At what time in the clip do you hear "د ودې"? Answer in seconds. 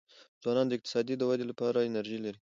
1.19-1.45